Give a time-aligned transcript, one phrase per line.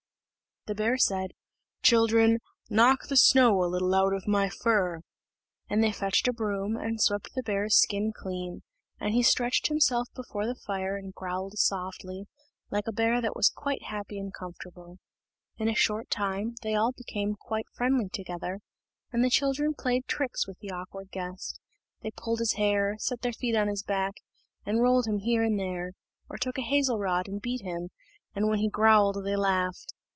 [0.67, 1.31] The bear said,
[1.81, 2.37] "Children,
[2.69, 5.01] knock the snow a little out of my fur;"
[5.67, 8.61] and they fetched a broom, and swept the bear's skin clean;
[8.99, 12.27] and he stretched himself before the fire and growled softly,
[12.69, 14.99] like a bear that was quite happy and comfortable.
[15.57, 18.59] In a short time, they all became quite friendly together,
[19.11, 21.59] and the children played tricks with the awkward guest.
[22.03, 24.13] They pulled his hair, set their feet on his back,
[24.63, 25.93] and rolled him here and there;
[26.29, 27.89] or took a hazel rod and beat him,
[28.35, 29.95] and when he growled they laughed.